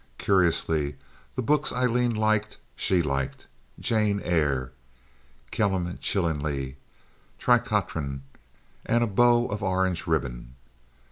[0.17, 0.95] Curiously,
[1.35, 4.71] the books Aileen liked she liked—Jane Eyre,
[5.51, 6.77] Kenelm Chillingly,
[7.37, 8.21] Tricotrin,
[8.83, 10.55] and A Bow of Orange Ribbon.